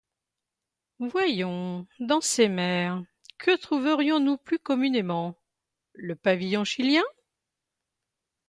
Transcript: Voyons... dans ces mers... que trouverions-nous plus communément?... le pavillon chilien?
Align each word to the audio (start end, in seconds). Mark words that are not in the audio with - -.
Voyons... 0.97 1.85
dans 1.99 2.21
ces 2.21 2.49
mers... 2.49 3.03
que 3.37 3.55
trouverions-nous 3.55 4.37
plus 4.37 4.57
communément?... 4.57 5.37
le 5.93 6.15
pavillon 6.15 6.63
chilien? 6.63 7.03